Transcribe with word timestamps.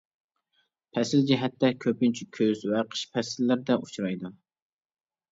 پەسىل 0.97 1.25
جەھەتتە: 1.31 1.69
كۆپىنچە 1.83 2.25
كۆز 2.37 2.63
ۋە 2.71 2.81
قىش 2.93 3.03
پەسىللىرىدە 3.17 3.77
ئۇچرايدۇ. 3.83 4.33